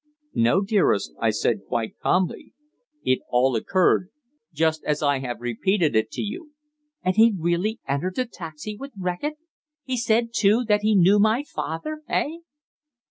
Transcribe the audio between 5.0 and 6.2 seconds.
I have repeated it